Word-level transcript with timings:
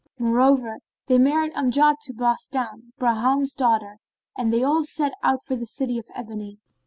Moreover 0.17 0.79
they 1.05 1.19
married 1.19 1.53
Amjad 1.53 1.97
to 2.05 2.13
Bostan, 2.13 2.91
Bahram's 2.99 3.53
daughter, 3.53 3.97
and 4.35 4.51
they 4.51 4.63
all 4.63 4.83
set 4.83 5.13
out 5.21 5.43
for 5.45 5.55
the 5.55 5.67
City 5.67 5.99
of 5.99 6.07
Ebony. 6.15 6.57